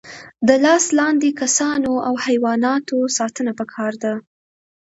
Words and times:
د 0.47 0.49
لاس 0.65 0.85
لاندې 0.99 1.29
کسانو 1.41 1.91
او 2.07 2.13
حیواناتو 2.25 2.97
ساتنه 3.17 3.51
پکار 3.59 3.93
ده. 4.03 4.13